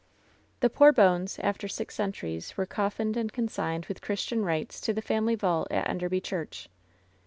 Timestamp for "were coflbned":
2.57-3.15